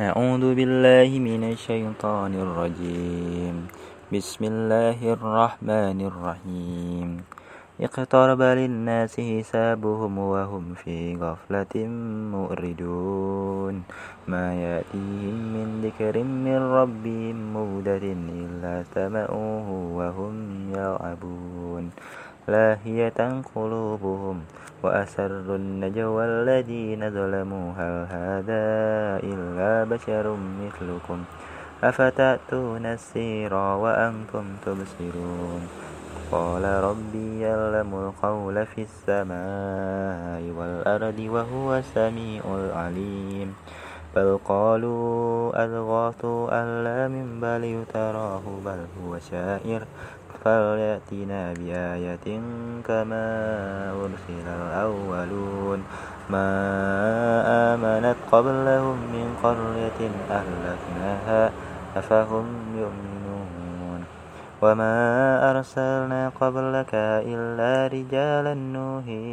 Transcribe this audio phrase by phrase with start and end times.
[0.00, 3.68] أعوذ بالله من الشيطان الرجيم.
[4.08, 7.20] بسم الله الرحمن الرحيم.
[7.80, 11.76] اقترب للناس حسابهم وهم في غفلة
[12.32, 13.74] مؤردون
[14.28, 20.34] ما يأتيهم من ذكر من ربهم مودة إلا سمعوه وهم
[20.72, 21.84] يلعبون.
[22.48, 23.20] لاهية
[23.54, 24.36] قلوبهم
[24.82, 28.66] وأسروا النجوى الذين ظلموا هل هذا
[29.22, 31.18] إلا بشر مثلكم؟
[31.84, 35.62] أفتأتون السيرا وأنتم تبصرون؟
[36.32, 43.54] قال ربي يعلم القول في السماء والأرض وهو السميع العليم.
[44.16, 49.82] بل قالوا أضغاث أحلام بل يتراه بل هو شاعر
[50.44, 52.26] فليأتنا بآية
[52.86, 53.26] كما
[53.94, 55.84] أرسل الأولون.
[56.30, 56.48] ما
[57.74, 60.00] آمنت قبلهم من قرية
[60.30, 61.50] أهلكناها
[61.96, 62.46] أفهم
[62.78, 64.04] يؤمنون.
[64.62, 64.96] وما
[65.50, 66.94] أرسلنا قبلك
[67.26, 69.24] إلا رجالا نوحي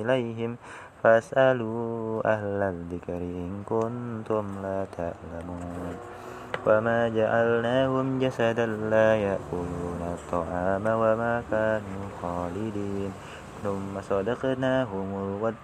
[0.00, 0.56] إليهم
[1.02, 6.13] فاسألوا أهل الذكر إن كنتم لا تعلمون.
[6.66, 13.12] وما جعلناهم جسدا لا يأكلون الطعام وما كانوا خالدين
[13.62, 15.54] ثم صدقناهم الود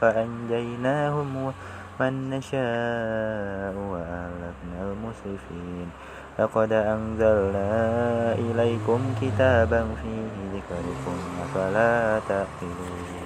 [0.00, 5.88] فأنجيناهم ومن نشاء وأهلكنا المسرفين
[6.38, 7.72] لقد أنزلنا
[8.34, 13.19] إليكم كتابا فيه ذكركم أفلا تعقلون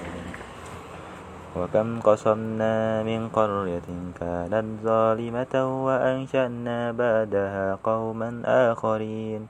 [1.55, 3.87] وكم قصمنا من قرية
[4.19, 9.47] كانت ظالمة وأنشأنا بعدها قوما آخرين.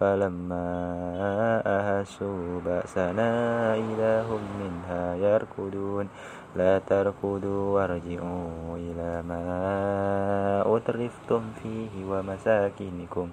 [0.00, 0.70] فلما
[1.66, 3.30] أهسوا بأسنا
[3.74, 6.06] إذا هم منها يركضون.
[6.56, 9.44] لا تركضوا وارجعوا إلى ما
[10.76, 13.28] أترفتم فيه ومساكنكم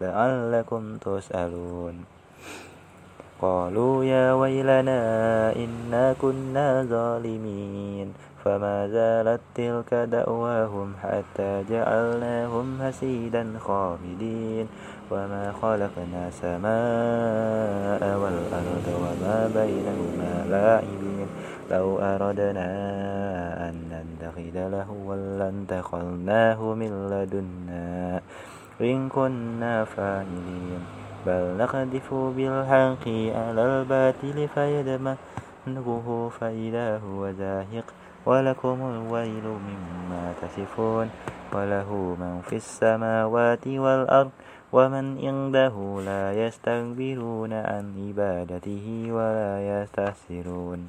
[0.00, 2.15] لعلكم تسألون.
[3.42, 5.02] قالوا يا ويلنا
[5.56, 8.12] إنا كنا ظالمين
[8.44, 14.68] فما زالت تلك دأواهم حتى جعلناهم هسيدا خامدين.
[15.10, 21.26] وما خلقنا سماء والأرض وما بينهما لاعبين.
[21.70, 22.68] لو أردنا
[23.68, 28.20] أن نتخذ لهوا لاتخذناه من لدنا.
[28.80, 31.05] إن كنا فاعلين.
[31.26, 33.06] بل نقذف بالحق
[33.38, 37.84] على الباطل فيدمغه فإذا هو زاهق
[38.26, 41.10] ولكم الويل مما تصفون
[41.52, 44.30] وله من في السماوات والأرض
[44.72, 50.88] ومن عنده لا يستكبرون عن عبادته ولا يستحسرون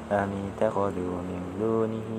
[0.11, 2.09] أم اتخذوا من دونه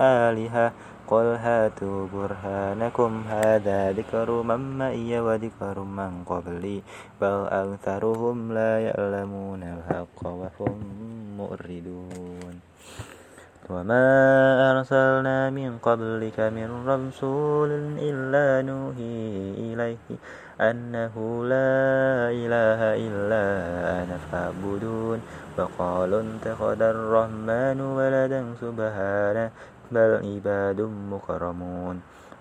[0.00, 0.72] آلهة؟
[1.06, 6.82] قل هاتوا برهانكم هذا ذكر من معي وذكر من قبلي.
[7.20, 10.78] بل أكثرهم لا يعلمون الحق وهم
[11.36, 12.54] مؤردون
[13.70, 14.06] وما
[14.70, 19.20] أرسلنا من قبلك من رسول إلا نوحي
[19.58, 20.16] إليه.
[20.60, 21.14] أنه
[21.44, 23.44] لا إله إلا
[24.02, 25.20] أنا فاعبدون.
[25.58, 29.50] وقالوا اتخذ الرحمن ولدا سبحانه
[29.92, 30.80] بل عباد
[31.12, 31.96] مكرمون.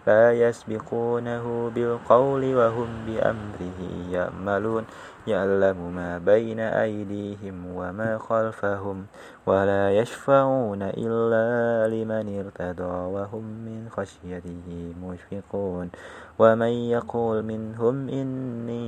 [0.08, 3.80] لا يسبقونه بالقول وهم بأمره
[4.12, 4.84] يعملون.
[5.28, 9.06] يعلم ما بين أيديهم وما خلفهم
[9.46, 11.48] ولا يشفعون إلا
[11.88, 15.90] لمن ارتضى وهم من خشيته مشفقون
[16.40, 18.88] ومن يقول منهم إني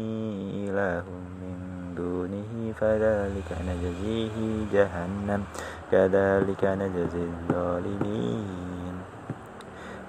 [0.69, 1.05] إله
[1.41, 1.57] من
[1.95, 4.35] دونه فذلك نجزيه
[4.73, 5.43] جهنم
[5.91, 8.95] كذلك نجزي الظالمين.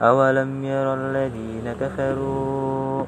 [0.03, 3.05] أولم ير الذين كفروا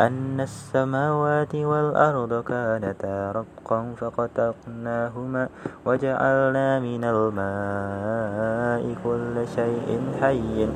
[0.00, 5.48] أن السماوات والأرض كانتا رتقا فقطعناهما
[5.86, 9.88] وجعلنا من الماء كل شيء
[10.20, 10.68] حي.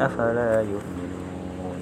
[0.00, 1.80] أفلا يؤمنون؟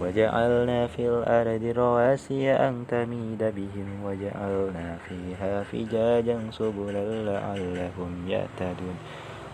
[0.00, 8.96] وجعلنا في الأرض رواسي أن تميد بهم وجعلنا فيها فجاجا سبلا لعلهم يهتدون.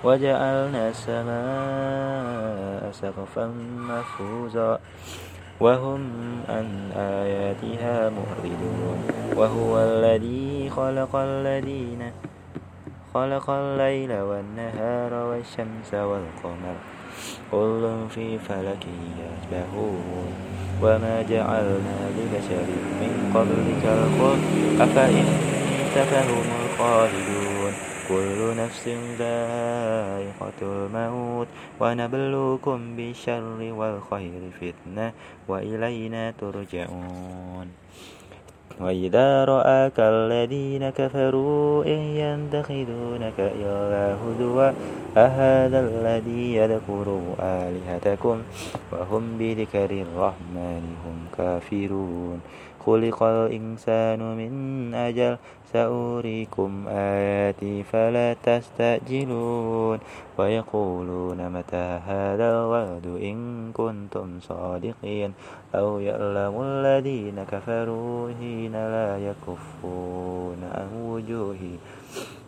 [0.04, 3.46] وجعلنا السماء سقفا
[3.78, 4.78] محفوظا
[5.62, 6.00] وهم
[6.48, 8.98] عن آياتها معرضون
[9.36, 12.02] وهو الذي خلق الذين
[13.14, 16.76] خلق الليل والنهار والشمس والقمر.
[17.50, 18.86] كل في فلك
[19.22, 20.32] يسبحون.
[20.82, 22.66] وما جعلنا لبشر
[23.00, 24.44] من قبلك الخلق.
[24.82, 25.26] أفإن
[25.94, 27.41] فهم الخالدون.
[28.12, 28.84] كل نفس
[29.18, 31.48] ذائقة الموت
[31.80, 35.12] ونبلوكم بالشر والخير فتنة
[35.48, 37.68] وإلينا ترجعون.
[38.80, 44.68] وإذا رآك الذين كفروا إن يتخذونك إلا هدوا
[45.16, 47.06] أهذا الذي يذكر
[47.40, 48.36] آلهتكم؟
[48.92, 52.40] وهم بذكر الرحمن هم كافرون.
[52.86, 55.36] خلق الإنسان من أجل
[55.72, 59.98] سأريكم آياتي فلا تستعجلون.
[60.38, 65.32] ويقولون متى هذا الوعد إن كنتم صادقين؟
[65.74, 71.78] أو يعلم الذين كفروا حين لا يكفون عن وجوههم.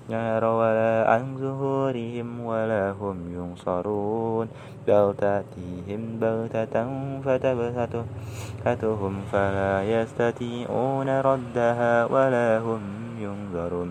[0.09, 4.49] نار ولا عن ظهورهم ولا هم ينصرون.
[4.87, 6.77] بل تأتيهم بغتة
[7.25, 12.83] فتبهتهم فلا يستطيعون ردها ولا هم
[13.19, 13.91] ينظرون.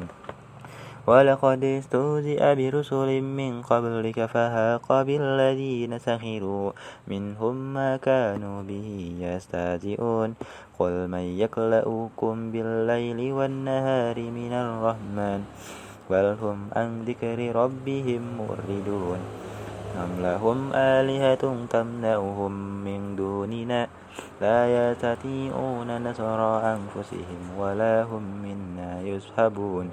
[1.07, 6.71] ولقد استهزئ برسل من قبلك فهاق بالذين سخروا
[7.07, 10.33] منهم ما كانوا به يستهزئون.
[10.79, 15.41] قل من يكلؤكم بالليل والنهار من الرحمن؟
[16.09, 19.19] بل هم عن ذكر ربهم مردون
[20.03, 22.51] أم لهم آلهة تمنعهم
[22.83, 23.87] من دوننا
[24.41, 26.39] لا يستطيعون نصر
[26.75, 29.89] أنفسهم ولا هم منا يسحبون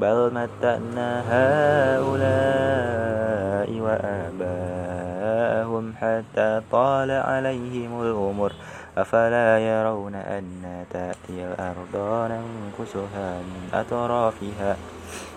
[0.00, 8.52] بل متأنا هؤلاء وآباءهم حتى طال عليهم الأمر
[8.96, 11.94] أفلا يرون أنا تأتي الأرض
[12.32, 14.76] ننكسها من أطرافها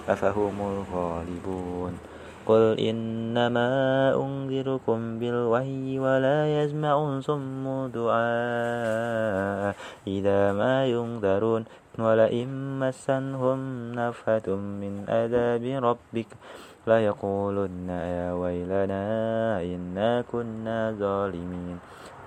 [0.09, 1.97] أفهم الغالبون
[2.45, 3.69] قل إنما
[4.15, 9.75] أنذركم بالوحي ولا يسمع صم دعاء
[10.07, 11.65] إذا ما ينذرون
[11.99, 13.59] ولئن مسنهم
[13.91, 16.27] نفحة من أذاب ربك
[16.87, 19.05] ليقولن يا ويلنا
[19.61, 21.79] إنا كنا ظالمين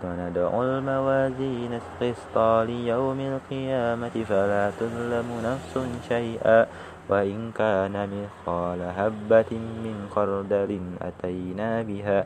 [0.05, 5.75] وندع الموازين القسط ليوم القيامة فلا تظلم نفس
[6.09, 6.67] شيئا.
[7.09, 9.53] وإن كان مثقال هبة
[9.85, 12.25] من خردل أتينا بها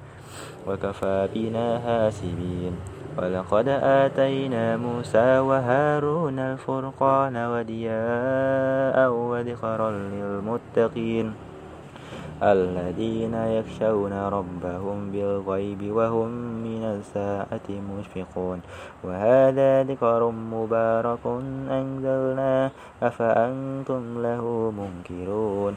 [0.66, 2.76] وكفى بنا حاسبين.
[3.18, 11.45] ولقد آتينا موسى وهارون الفرقان ودياء وذكرا للمتقين.
[12.42, 16.28] الذين يخشون ربهم بالغيب وهم
[16.64, 18.60] من الساعة مشفقون.
[19.04, 21.26] وهذا ذكر مبارك
[21.70, 22.70] أنزلناه.
[23.02, 25.76] أفأنتم له منكرون؟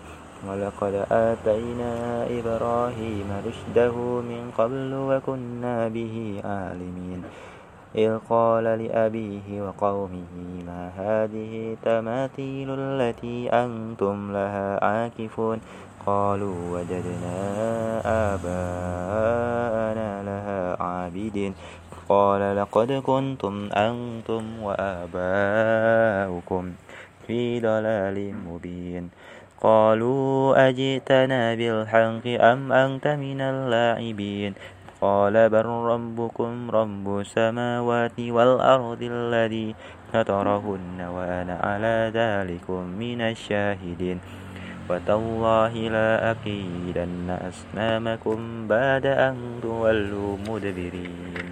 [0.49, 7.23] ولقد آتينا إبراهيم رشده من قبل وكنا به عالمين.
[7.95, 10.33] إذ قال لأبيه وقومه
[10.67, 15.59] ما هذه تماثيل التي أنتم لها عاكفون؟
[16.05, 17.37] قالوا وجدنا
[18.35, 21.53] آباءنا لها عابدين.
[22.09, 26.71] قال لقد كنتم أنتم وآباؤكم
[27.27, 29.09] في ضلال مبين.
[29.61, 34.53] قالوا أجئتنا بالحق أم أنت من اللاعبين؟
[35.01, 39.75] قال بل ربكم رب السماوات والأرض الذي
[40.13, 44.19] فطرهن وأنا على ذلك من الشاهدين.
[44.89, 45.73] وتالله
[46.31, 51.47] أكيدن أصنامكم بعد أن تولوا مدبرين.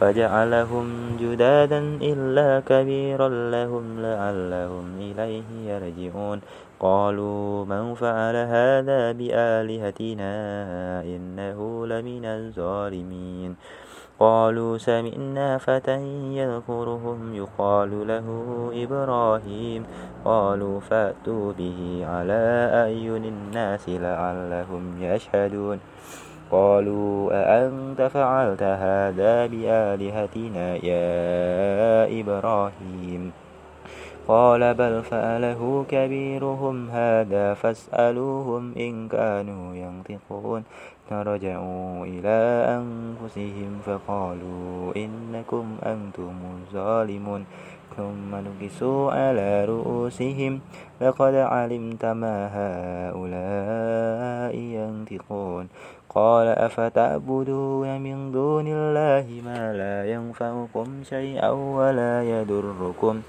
[0.00, 6.40] فجعلهم جدادا إلا كبيرا لهم لعلهم إليه يرجعون.
[6.80, 10.32] قالوا من فعل هذا بآلهتنا
[11.02, 13.56] إنه لمن الظالمين.
[14.18, 16.00] قالوا سمعنا فتى
[16.36, 18.26] يذكرهم يقال له
[18.74, 19.86] إبراهيم.
[20.24, 25.78] قالوا فأتوا به على أعين الناس لعلهم يشهدون.
[26.50, 33.32] قالوا أأنت فعلت هذا بآلهتنا يا إبراهيم؟
[34.28, 40.64] قال بل فعله كبيرهم هذا فاسألوهم إن كانوا ينطقون.
[41.10, 42.38] فرجعوا إلى
[42.78, 47.44] أنفسهم فقالوا إنكم أنتم الظالمون.
[47.96, 50.60] ثم نكسوا على رؤوسهم.
[51.00, 55.68] لقد علمت ما هؤلاء ينطقون.
[56.08, 63.20] قال أفتعبدون من دون الله ما لا ينفعكم شيئا ولا يضركم.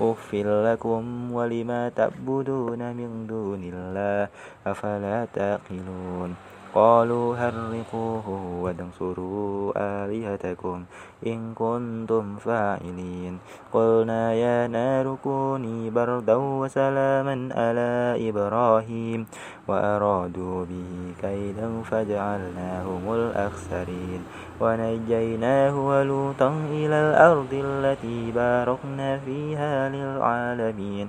[0.00, 4.28] أف لكم ولما تعبدون من دون الله
[4.66, 6.53] أفلا تعقلون.
[6.74, 8.28] قالوا هرقوه
[8.62, 10.84] وانصروا آلهتكم
[11.26, 13.38] إن كنتم فاعلين.
[13.72, 19.26] قلنا يا نار كوني بردا وسلاما على إبراهيم.
[19.68, 24.20] وأرادوا به كيدا فجعلناهم الأخسرين.
[24.60, 31.08] ونجيناه ولوطا إلى الأرض التي باركنا فيها للعالمين.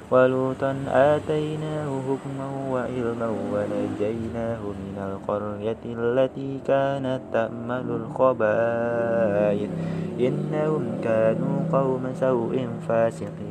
[0.11, 9.69] ولوطا آتيناه حكما وعلما ونجيناه من القرية التي كانت تأمل الخبائث.
[10.19, 13.50] إنهم كانوا قوم سوء فاسقين.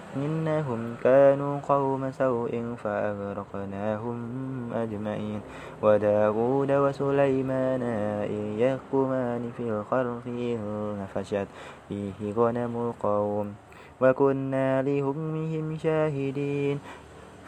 [0.15, 4.19] إنهم كانوا قوم سوء فأغرقناهم
[4.73, 5.41] أجمعين.
[5.81, 7.83] وداود وسليمان
[8.23, 10.59] إذ يحكمان في الخرق إذ
[11.01, 11.47] نفشت.
[11.89, 13.53] فيه غنم القوم.
[14.01, 16.79] وكنا لحكمهم شاهدين.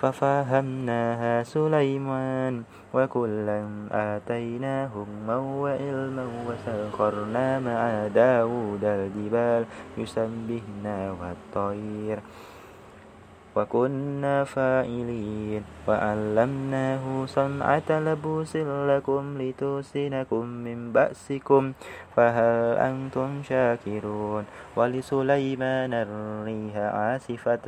[0.01, 2.63] ففهمناها سليمان.
[2.93, 3.59] وكلا
[3.91, 9.65] آتينا حكما وعلما وسخرنا مع داود الجبال
[9.97, 12.19] يسبحنا والطير
[13.55, 21.73] وكنا فاعلين وعلمناه صنعة لبوس لكم لتوسنكم من بأسكم
[22.15, 24.43] فهل أنتم شاكرون
[24.75, 27.67] ولسليمان الريح عاصفة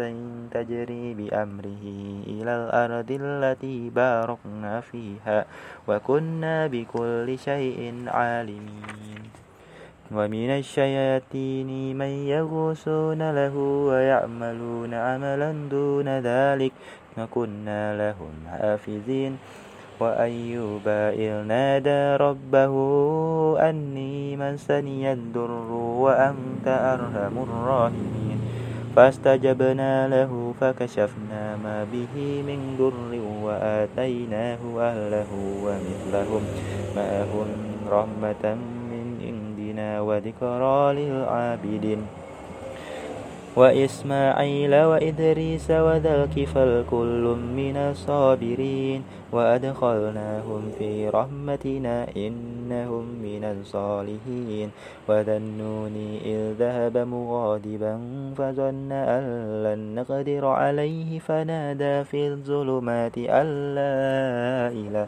[0.52, 1.86] تجري بأمره
[2.28, 5.46] إلى الأرض التي باركنا فيها
[5.88, 9.45] وكنا بكل شيء عالمين
[10.12, 13.56] ومن الشياطين من يغوصون له
[13.90, 16.72] ويعملون عملا دون ذلك
[17.18, 19.38] وكنا لهم حافظين
[20.00, 22.74] وأيوب إذ نادى ربه
[23.70, 28.40] أني مسني الضر وأنت أرحم الراحمين.
[28.96, 32.16] فاستجبنا له فكشفنا ما به
[32.48, 33.12] من ضر
[33.44, 35.32] وآتيناه أهله
[35.66, 36.44] ومثلهم.
[36.96, 37.50] معهم
[37.92, 38.44] رحمة
[39.80, 42.02] وذكرى للعابدين.
[43.56, 49.04] وإسماعيل وإدريس وذا الكفل كل من الصابرين.
[49.32, 54.72] وأدخلناهم في رحمتنا إنهم من الصالحين.
[55.08, 57.94] وذا النون إذ ذهب مغاضبا
[58.38, 59.24] فظن أن
[59.64, 61.20] لن نقدر عليه.
[61.20, 63.96] فنادى في الظلمات أن لا
[64.72, 65.08] إله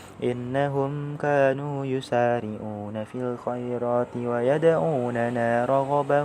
[0.23, 6.21] إنهم كانوا يسارعون في الخيرات ويدعوننا رغبا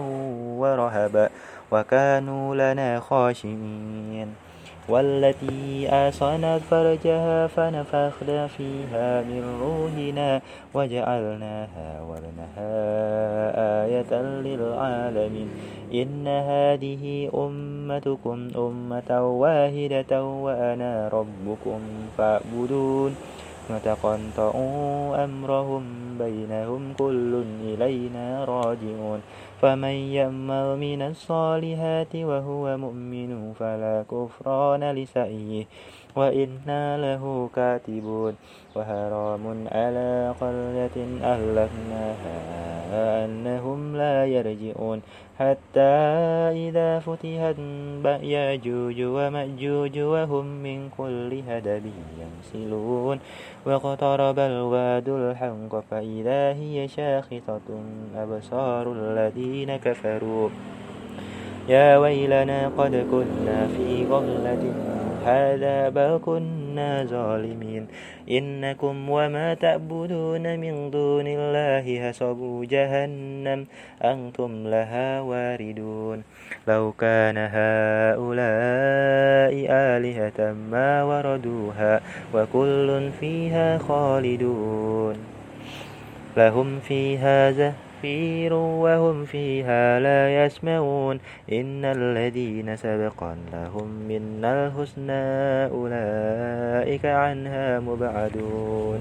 [0.61, 1.29] ورهبا
[1.73, 4.29] وكانوا لنا خاشعين.
[4.89, 10.41] والتي آصنت فرجها فنفخنا فيها من روحنا
[10.75, 12.75] وجعلناها ورنها
[13.85, 15.49] آية للعالمين.
[15.95, 19.11] إن هذه أمتكم أمة
[19.41, 21.81] واحدة وأنا ربكم
[22.19, 23.17] فاعبدون.
[23.71, 25.85] وتقنطعوا أمرهم
[26.19, 29.21] بينهم كل إلينا راجعون.
[29.63, 35.65] فمن يأمل من الصالحات وهو مؤمن فلا كفران لسعيه.
[36.17, 38.35] وإنا له كاتبون
[38.77, 42.37] وحرام على قرية أهلكناها
[43.25, 45.03] أنهم لا يرجعون
[45.39, 45.93] حتى
[46.65, 47.59] إذا فتحت
[48.23, 51.85] يأجوج ومأجوج وهم من كل هدب
[52.21, 53.19] ينسلون
[53.67, 57.69] واقترب الواد الحنق فإذا هي شاخصة
[58.17, 60.49] أبصار الذين كفروا
[61.69, 64.73] يا ويلنا قد كنا في غفلة
[65.27, 67.87] هذا بل كنا ظالمين.
[68.31, 73.67] إنكم وما تعبدون من دون الله حسب جهنم
[74.05, 76.23] أنتم لها واردون.
[76.69, 82.01] لو كان هؤلاء آلهة ما وردوها
[82.35, 85.17] وكل فيها خالدون.
[86.37, 91.21] لهم فيها زهر زفير وهم فيها لا يسمعون.
[91.53, 99.01] إن الذين سبقا لهم منا الحسنى أولئك عنها مبعدون.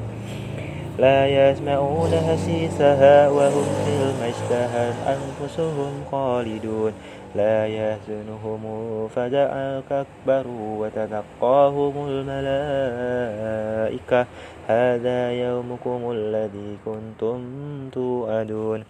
[0.99, 6.93] لا يسمعون حسيسها وهم في المشتهى أنفسهم خالدون.
[7.35, 8.61] لا يحزنهم
[9.07, 10.47] فزع أكبر
[10.79, 13.45] وتلقاهم الملائكة.
[14.67, 17.39] هذا يومكم الذي كنتم
[17.93, 18.83] توعدون.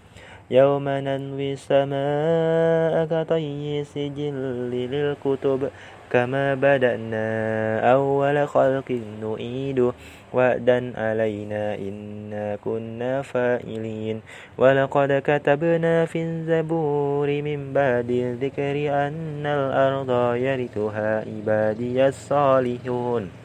[0.52, 4.36] يوم ننوي السماء كطي سجل
[4.72, 5.70] للكتب
[6.12, 7.28] كما بدأنا
[7.94, 8.90] أول خلق
[9.22, 9.94] نعيده
[10.34, 14.22] وعدا علينا إنا كنا فائلين
[14.58, 18.76] ولقد كتبنا في الزبور من بعد الذكر
[19.08, 23.45] أن الأرض يرثها عبادي الصالحون.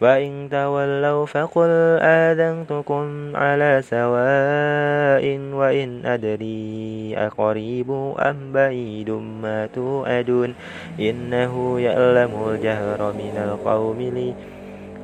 [0.00, 1.70] وإن تولوا فقل
[2.02, 10.54] آذنتكم على سواء وإن أدري أقريب أم بعيد ما توعدون
[11.00, 14.34] إنه يعلم الجهر من القوم لي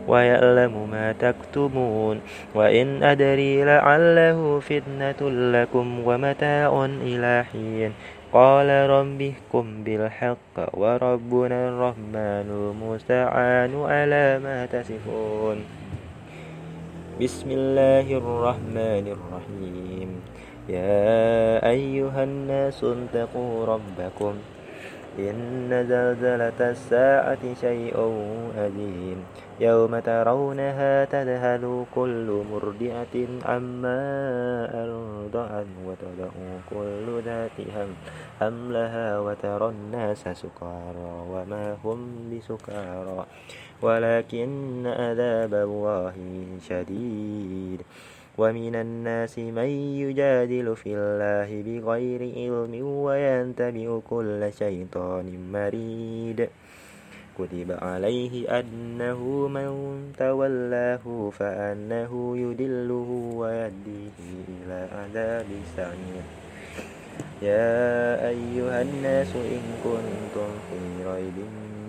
[0.09, 2.21] ويعلم ما تكتمون
[2.55, 7.93] وإن أدري لعله فتنة لكم ومتاع إلى حين
[8.35, 15.59] قال رب احكم بالحق وربنا الرحمن المستعان على ما تصفون.
[17.23, 20.09] بسم الله الرحمن الرحيم.
[20.67, 24.35] يا أيها الناس اتقوا ربكم.
[25.19, 27.97] إن زلزلة الساعة شيء
[28.59, 29.25] عظيم
[29.61, 34.05] يوم ترونها تذهل كل مرضعة عما
[34.85, 36.31] أرضعت وتضع
[36.71, 37.59] كل ذات
[38.41, 43.27] حملها وترى الناس سكارى وما هم بسكارى.
[43.83, 46.15] ولكن عذاب الله
[46.69, 47.83] شديد.
[48.39, 49.71] ومن الناس من
[50.03, 56.49] يجادل في الله بغير علم وينتبع كل شيطان مريد.
[57.39, 59.73] كتب عليه أنه من
[60.19, 64.19] تولاه فأنه يدله ويهديه
[64.49, 66.25] إلى عذاب السعير
[67.43, 71.39] يا أيها الناس إن كنتم في ريب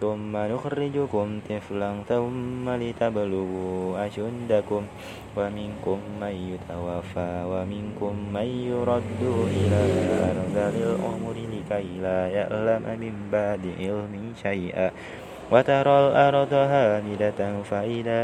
[0.00, 4.82] ثم نخرجكم طفلا ثم لتبلغوا أشدكم
[5.36, 9.22] ومنكم من يتوفى ومنكم من يرد
[9.56, 9.82] إلى
[10.30, 14.90] أرض الأمر لكي لا يعلم من بعد علم شيئا
[15.52, 18.22] وترى الأرض هامدة فإذا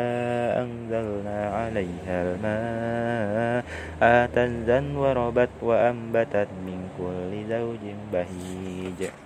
[0.62, 3.64] أنزلنا عليها الماء
[4.02, 9.25] اهتزت وربت وأنبتت من كل زوج بهيج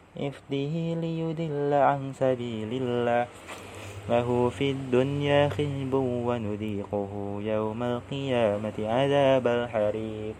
[0.17, 3.27] إفده ليدل عن سبيل الله.
[4.09, 10.35] له في الدنيا خزب ونذيقه يوم القيامة عذاب الحريق.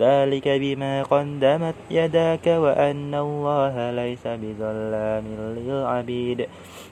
[0.00, 5.24] ذلك بما قدمت يداك وأن الله ليس بظلام
[5.56, 6.48] للعبيد.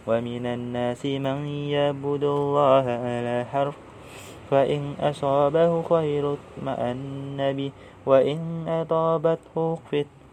[0.07, 3.77] ومن الناس من يعبد الله على حرف
[4.51, 7.73] فإن أصابه خير اطمأن به
[8.07, 10.24] وإن أصابته فتنة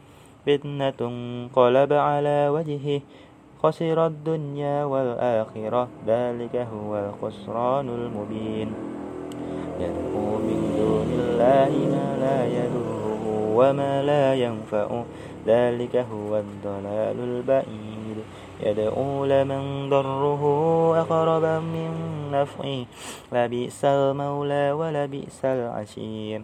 [0.48, 3.02] انقلب على وجهه
[3.64, 8.74] خسر الدنيا والآخرة ذلك هو الخسران المبين.
[9.80, 13.24] يدعو من دون الله ما لا يضره
[13.56, 15.06] وما لا ينفعه
[15.48, 18.18] ذلك هو الضلال البعيد.
[18.64, 20.44] يدعو لمن ضره
[21.02, 21.92] أقرب من
[22.32, 22.86] نفعه
[23.32, 26.42] لبئس المولى ولبئس العشير.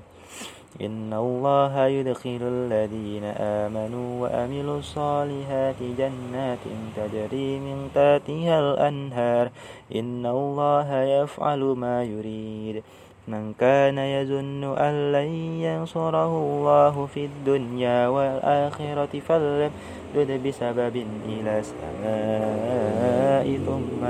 [0.81, 6.63] إن الله يدخل الذين آمنوا وأملوا الصالحات جنات
[6.95, 9.49] تجري من تحتها الأنهار.
[9.95, 12.83] إن الله يفعل ما يريد.
[13.27, 24.05] من كان يظن أن لن ينصره الله في الدنيا والآخرة فليمدد بسبب إلى السماء ثم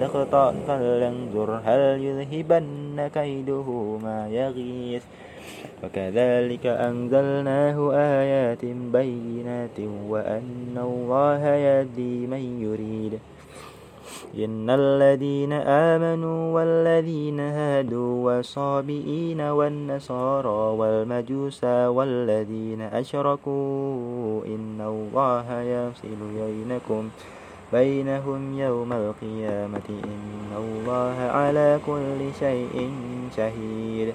[0.00, 5.02] ليقطع فلينظر هل يذهبن كيده ما يغيث.
[5.84, 13.18] وكذلك أنزلناه آيات بينات وأن الله يهدي من يريد.
[14.38, 27.08] إن الذين آمنوا والذين هادوا والصابئين والنصارى والمجوس والذين أشركوا إن الله يفصل بينكم
[27.72, 32.90] بينهم يوم القيامة إن الله على كل شيء
[33.36, 34.14] شهيد.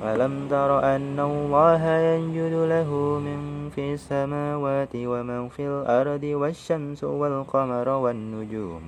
[0.00, 8.80] ألم تر أن الله ينجد له من في السماوات ومن في الأرض والشمس والقمر والنجوم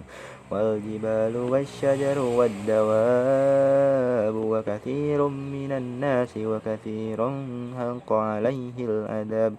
[0.51, 7.31] والجبال والشجر والدواب وكثير من الناس وكثير
[7.79, 9.55] حق عليه الأدب.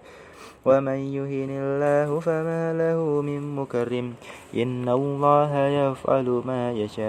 [0.65, 4.13] ومن يهن الله فما له من مكرم
[4.55, 7.03] إن الله يفعل ما يشاء.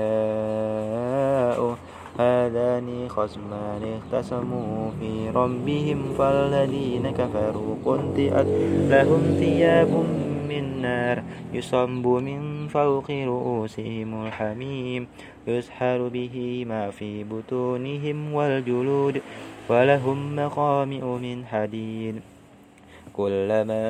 [2.19, 8.47] هذان خصمان اختصموا في ربهم فالذين كفروا قنطئت
[8.91, 10.05] لهم ثياب
[10.49, 11.23] من نار
[11.53, 15.07] يصب من فوق رؤوسهم الحميم
[15.47, 19.21] يسحر به ما في بطونهم والجلود
[19.69, 22.34] ولهم مقامئ من حديد
[23.17, 23.85] كلما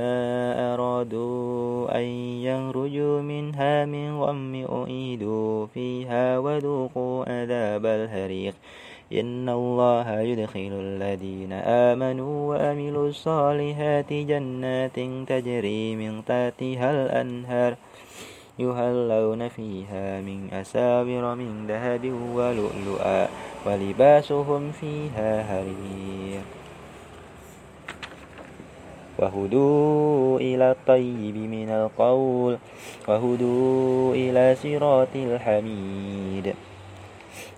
[0.75, 2.05] أرادوا أن
[2.45, 8.55] يخرجوا منها من غم أعيدوا فيها وذوقوا عذاب الحريق.
[9.13, 14.97] إن الله يدخل الذين آمنوا وأملوا الصالحات جنات
[15.29, 17.77] تجري من تحتها الأنهار
[18.59, 23.29] يهلون فيها من أساور من ذهب ولؤلؤا
[23.67, 26.64] ولباسهم فيها هرير
[29.19, 32.59] وهدوا إلى الطيب من القول
[33.09, 36.55] وهدوا إلى صراط الحميد.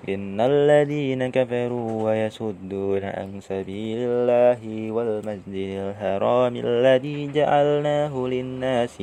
[0.08, 9.02] إن الذين كفروا ويسدون عن سبيل الله والمسجد الحرام الذي جعلناه للناس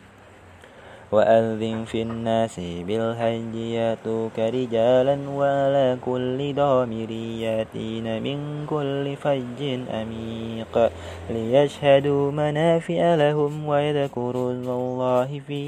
[1.11, 10.91] وأذن في الناس بالحج يأتوك رجالا وعلى كل ضامر يأتين من كل فج أميق
[11.29, 15.61] ليشهدوا منافع لهم ويذكروا الله في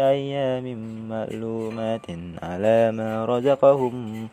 [0.00, 0.66] أيام
[1.08, 2.06] مألومات
[2.42, 4.28] على ما رزقهم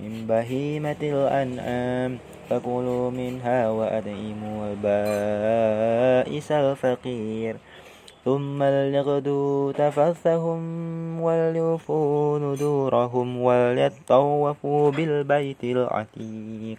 [0.00, 2.18] من بهيمة الأنعام
[2.50, 7.56] فكلوا منها وأدعموا البائس الفقير
[8.24, 10.60] ثم ليغدوا تفثهم
[11.20, 16.78] وليوفوا نذورهم وليطوفوا بالبيت العتيق.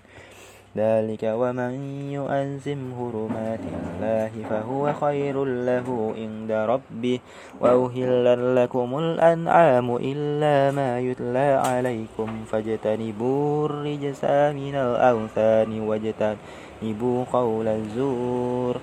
[0.78, 1.74] ذلك ومن
[2.12, 7.20] يؤزم هرمات الله فهو خير له عند ربه.
[7.62, 14.24] وأهل لكم الأنعام إلا ما يتلى عليكم فاجتنبوا الرجس
[14.60, 18.76] من الأوثان واجتنبوا قول الزور.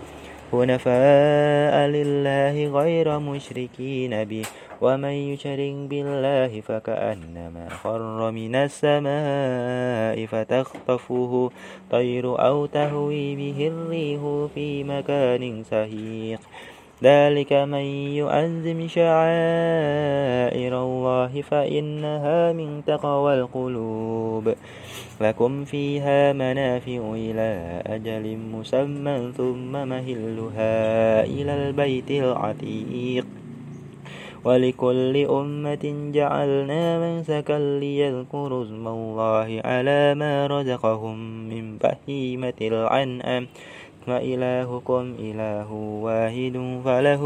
[0.52, 4.44] حنفاء لله غير مشركين به
[4.80, 11.50] ومن يشرك بالله فكأنما خر من السماء فتخطفه
[11.90, 14.20] طير أو تهوي به الريح
[14.54, 16.40] في مكان سهيق
[17.02, 24.54] ذلك من يؤذم شعائر الله فإنها من تقوى القلوب.
[25.20, 33.26] لكم فيها منافع إلى أجل مسمى ثم مهلها إلى البيت العتيق.
[34.44, 43.46] ولكل أمة جعلنا منسكا ليذكروا اسم الله على ما رزقهم من بهيمة العنأم
[44.08, 47.22] وإلهكم إله واحد فله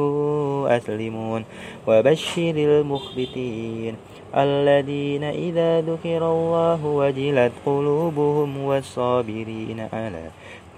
[0.69, 1.45] أسلمون
[1.89, 3.95] وبشر المخبتين
[4.37, 10.25] الذين إذا ذكر الله وجلت قلوبهم والصابرين على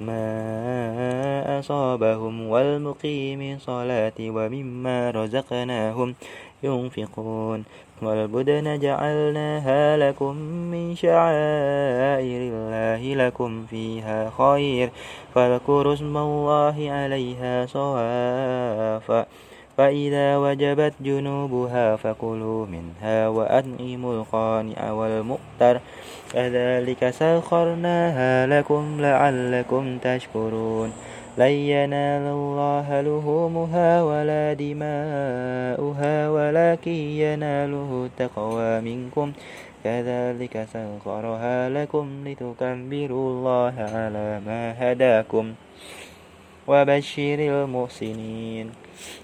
[0.01, 6.15] ما أصابهم والمقيم صلاة ومما رزقناهم
[6.63, 7.65] ينفقون
[8.03, 10.37] والبدن جعلناها لكم
[10.73, 14.91] من شعائر الله لكم فيها خير.
[15.35, 19.27] فاذكروا اسم الله عليها صوافا
[19.77, 25.81] فإذا وجبت جنوبها فكلوا منها وأطعموا القانع والمؤتر.
[26.33, 30.93] كذلك سخرناها لكم لعلكم تشكرون.
[31.39, 39.33] لن ينال الله لهومها ولا دماؤها ولكن يناله التقوى منكم.
[39.85, 45.55] كذلك سخرها لكم لتكبروا الله على ما هداكم.
[46.67, 48.71] وبشر المحسنين.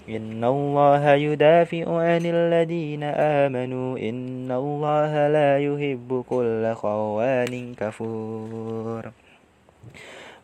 [0.08, 3.02] إن الله يدافع عن الذين
[3.42, 3.98] آمنوا.
[3.98, 9.02] إن الله لا يحب كل خوان كفور.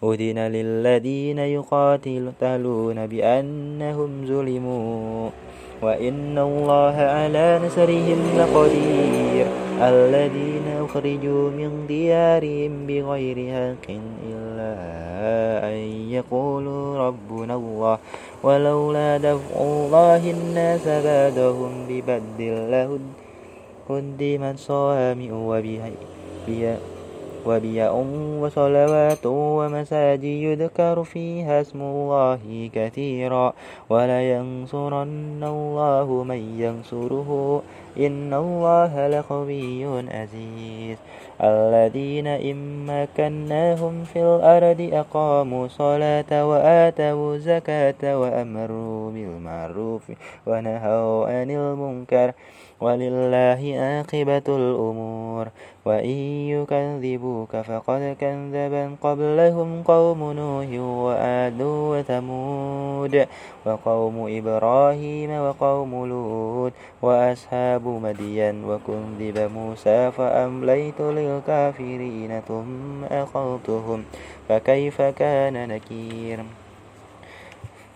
[0.05, 5.31] أذن للذين يقاتلون بأنهم ظلموا
[5.83, 9.47] وإن الله على نصرهم لقدير
[9.81, 13.91] الذين أخرجوا من ديارهم بغير حق
[14.29, 14.73] إلا
[15.69, 15.77] أن
[16.11, 17.99] يقولوا ربنا الله
[18.43, 22.71] ولولا دفع الله الناس بعدهم ببدل
[23.89, 25.91] لهدمت صوامع وبيع
[27.47, 27.93] وبيع
[28.41, 33.53] وصلوات ومساجد يذكر فيها اسم الله كثيرا
[33.91, 37.63] ولينصرن الله من ينصره.
[37.99, 40.99] إن الله لقوي عزيز.
[41.41, 50.03] الذين إن مكناهم في الأرض أقاموا الصلاة وآتوا الزكاة وأمروا بالمعروف
[50.47, 52.33] ونهوا عن المنكر
[52.81, 55.47] ولله عاقبة الأمور.
[55.85, 56.17] وإن
[56.55, 63.27] يكذبوك فقد كذب قبلهم قوم نوح وآد وثمود
[63.67, 66.73] وقوم إبراهيم وقوم لوط
[67.03, 74.05] وأصحاب مدين وكذب موسى فأمليت للكافرين ثم أخذتهم
[74.49, 76.45] فكيف كان نكير؟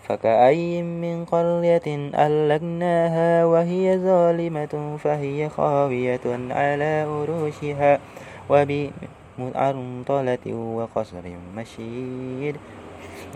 [0.08, 8.00] فكأي من قرية أهلكناها وهي ظالمة فهي خاوية على عروشها
[8.50, 11.22] وبمؤرطلة وقصر
[11.56, 12.56] مشيد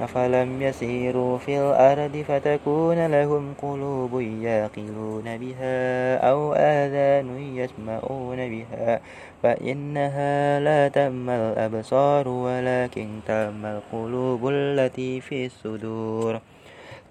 [0.01, 9.01] أفلم يسيروا في الأرض فتكون لهم قلوب يعقلون بها أو آذان يسمعون بها
[9.43, 16.41] فإنها لا تأمى الأبصار ولكن تأمى القلوب التي في الصدور.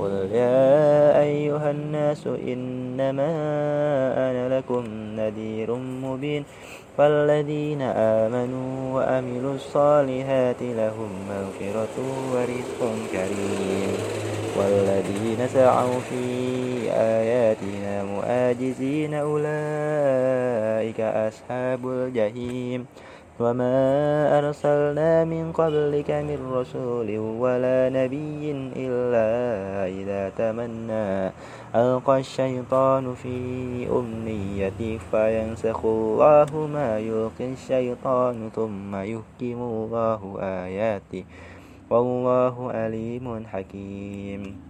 [0.00, 3.30] قل يا أيها الناس إنما
[4.30, 4.84] أنا لكم
[5.16, 6.44] نذير مبين
[6.98, 11.96] فالذين آمنوا وأملوا الصالحات لهم مغفرة
[12.32, 12.80] ورزق
[13.12, 13.92] كريم
[14.56, 16.24] والذين سعوا في
[16.92, 22.86] آياتنا مؤاجزين أولئك أصحاب الجحيم
[23.40, 23.76] وما
[24.38, 29.28] أرسلنا من قبلك من رسول ولا نبي إلا
[29.88, 31.32] إذا تمنى
[31.74, 33.36] ألقى الشيطان في
[33.88, 41.24] أمنيته فينسخ الله ما يلقي الشيطان ثم يحكم الله آياته
[41.90, 44.69] والله عليم حكيم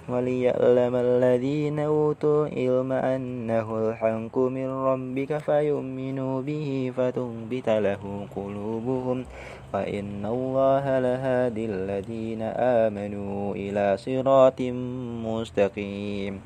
[0.09, 9.25] وليعلم الذين أوتوا العلم أنه الحق من ربك فيؤمنوا به فتنبت له قلوبهم
[9.73, 14.61] وإن الله لهادي الذين آمنوا إلى صراط
[15.25, 16.41] مستقيم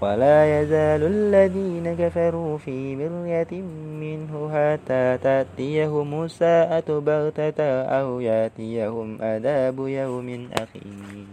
[0.00, 3.52] ولا يزال الذين كفروا في مرية
[4.00, 11.29] منه حتى تأتيهم الساعة بغتة أو يأتيهم عذاب يوم أخير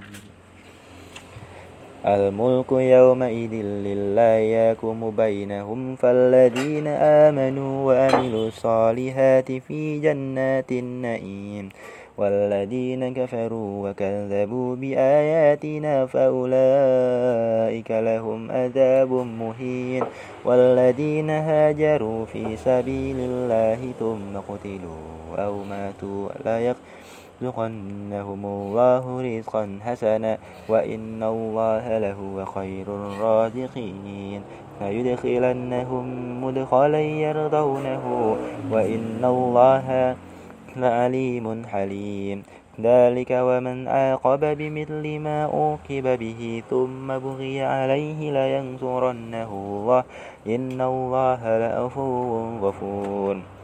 [2.08, 11.70] الملك يومئذ لله يحكم بينهم فالذين آمنوا وعملوا الصالحات في جنات النعيم
[12.18, 20.04] والذين كفروا وكذبوا بآياتنا فأولئك لهم عذاب مهين
[20.46, 26.97] والذين هاجروا في سبيل الله ثم قتلوا أو ماتوا لا يقتلون
[27.42, 30.38] يرزقنهم الله رزقا حسنا
[30.70, 34.42] وإن الله لهو خير الرازقين.
[34.80, 36.06] فيدخلنهم
[36.44, 38.36] مدخلا يرضونه
[38.72, 40.16] وإن الله
[40.78, 42.44] لعليم حليم.
[42.82, 50.04] ذلك ومن عاقب بمثل ما أوكب به ثم بغي عليه لينصرنه الله.
[50.48, 53.57] إن الله لأفو غفور.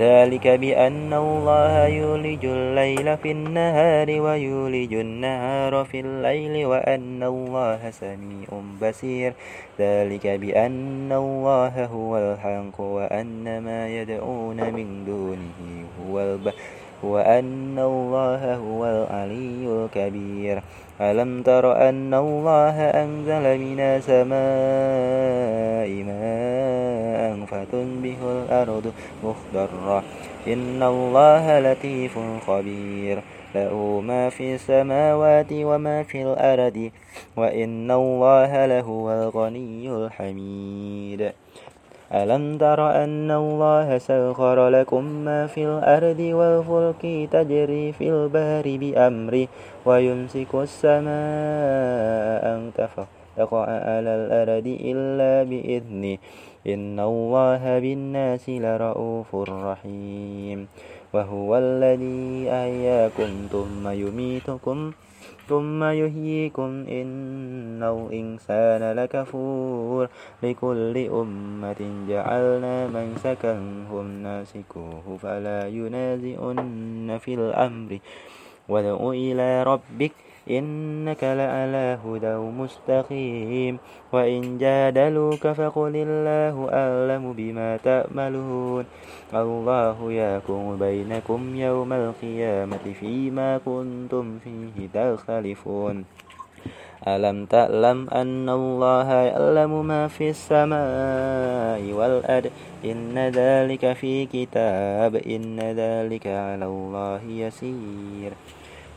[0.00, 8.48] ذلك بأن الله يولج الليل في النهار ويولج النهار في الليل وأن الله سميع
[8.82, 9.32] بصير.
[9.78, 15.60] ذلك بأن الله هو الحق وأن ما يدعون من دونه
[16.00, 16.52] هو الب
[17.02, 20.62] وأن الله هو العلي الكبير.
[21.00, 24.30] ألم تر أن الله أنزل من السماء
[26.04, 28.92] ماء فتنبه الأرض
[29.24, 30.02] مخضرة؟
[30.46, 33.22] إن الله لطيف خبير.
[33.54, 36.90] له ما في السماوات وما في الأرض
[37.36, 41.32] وإن الله لهو الغني الحميد.
[42.14, 49.46] ألم تر أن الله سخر لكم ما في الأرض والفلك تجري في البحر بأمره
[49.86, 51.10] ويمسك السماء
[52.42, 53.06] أن تقع
[53.66, 56.18] على الأرض إلا بإذنه.
[56.66, 60.66] إن الله بالناس لرؤوف رحيم.
[61.14, 64.92] وهو الذي أحياكم ثم يميتكم.
[65.50, 70.08] ثم يحييكم إن الإنسان لكفور
[70.42, 73.54] لكل أمة جعلنا منسكا
[73.90, 77.98] هم ناسكوه فلا ينازئن في الأمر
[78.68, 80.12] وادع إلى ربك
[80.50, 83.78] إنك لعلى هدى مستقيم
[84.12, 88.84] وإن جادلوك فقل الله أعلم بما تأملون
[89.34, 96.04] الله يحكم بينكم يوم القيامة فيما كنتم فيه تختلفون.
[97.08, 102.50] ألم تعلم أن الله يعلم ما في السماء والأرض؟
[102.84, 108.32] إن ذلك في كتاب إن ذلك على الله يسير.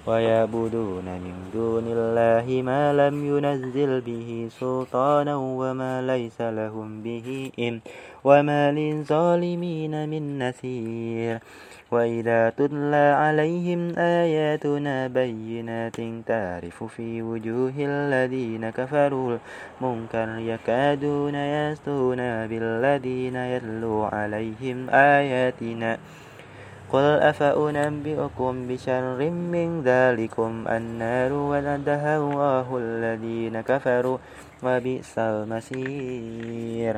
[0.08, 7.82] ويعبدون من دون الله ما لم ينزل به سلطانا وما ليس لهم به إم
[8.24, 11.40] وما للظالمين من نسير
[11.92, 15.96] وإذا تتلى عليهم آياتنا بينات
[16.28, 19.38] تعرف في وجوه الذين كفروا
[19.82, 25.98] المنكر يكادون يستون بالذين يتلو عليهم آياتنا.
[26.94, 34.18] قل أفأنبئكم بشر من ذلكم النار ولدها الله الذين كفروا
[34.64, 36.96] وبئس المسير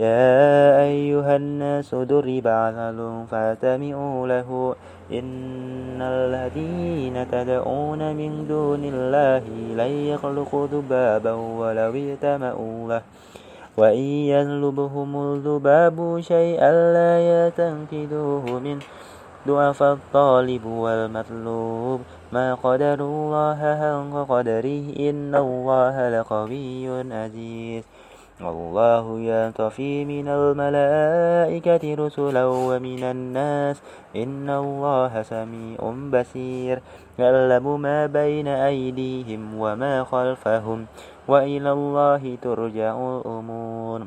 [0.00, 2.98] يا أيها الناس ضرب مثل
[3.30, 4.74] فاتمعوا له
[5.12, 9.42] إن الذين تدعون من دون الله
[9.80, 13.02] لن يخلقوا ذبابا ولو اجتمعوا له
[13.76, 18.80] وإن يسلبهم الذباب شيئا لا يتنقذوه منه
[19.48, 22.00] ضعف الطالب والمطلوب.
[22.32, 27.84] ما قدر الله حق قدره إن الله لقوي عزيز.
[28.40, 33.82] الله ينطفي من الملائكة رسلا ومن الناس.
[34.16, 35.80] إن الله سميع
[36.12, 36.80] بصير.
[37.18, 40.86] يعلم ما بين أيديهم وما خلفهم.
[41.28, 44.06] وإلى الله ترجع الأمور.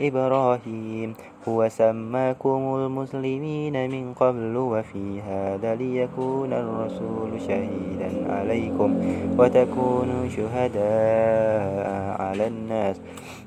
[0.00, 1.14] إبراهيم
[1.48, 8.90] هو سماكم المسلمين من قبل وفي هذا ليكون الرسول شهيدا عليكم
[9.38, 11.88] وتكونوا شهداء
[12.20, 13.00] على الناس.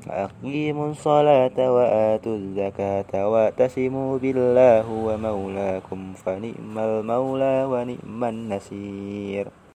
[0.10, 9.48] أقيموا الصلاة وآتوا الزكاة واعتصموا بالله ومولاكم فنعم المولى ونعم النصير.